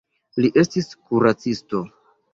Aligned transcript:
Li 0.45 0.49
estis 0.61 0.89
kuracisto. 1.11 1.83